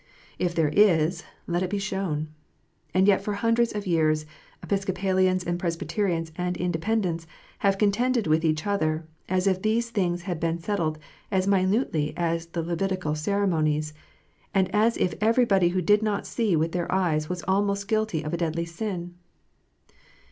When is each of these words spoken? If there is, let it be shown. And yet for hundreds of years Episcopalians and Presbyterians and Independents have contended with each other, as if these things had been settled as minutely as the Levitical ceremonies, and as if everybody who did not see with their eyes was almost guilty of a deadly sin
If 0.39 0.55
there 0.55 0.69
is, 0.69 1.23
let 1.45 1.61
it 1.61 1.69
be 1.69 1.77
shown. 1.77 2.29
And 2.91 3.07
yet 3.07 3.21
for 3.23 3.33
hundreds 3.33 3.71
of 3.75 3.85
years 3.85 4.25
Episcopalians 4.63 5.43
and 5.43 5.59
Presbyterians 5.59 6.31
and 6.35 6.57
Independents 6.57 7.27
have 7.59 7.77
contended 7.77 8.25
with 8.25 8.43
each 8.43 8.65
other, 8.65 9.05
as 9.29 9.45
if 9.45 9.61
these 9.61 9.91
things 9.91 10.23
had 10.23 10.39
been 10.39 10.57
settled 10.57 10.97
as 11.29 11.45
minutely 11.45 12.15
as 12.17 12.47
the 12.47 12.63
Levitical 12.63 13.13
ceremonies, 13.13 13.93
and 14.55 14.73
as 14.73 14.97
if 14.97 15.13
everybody 15.21 15.69
who 15.69 15.83
did 15.83 16.01
not 16.01 16.25
see 16.25 16.55
with 16.55 16.71
their 16.71 16.91
eyes 16.91 17.29
was 17.29 17.43
almost 17.47 17.87
guilty 17.87 18.23
of 18.23 18.33
a 18.33 18.37
deadly 18.37 18.65
sin 18.65 19.13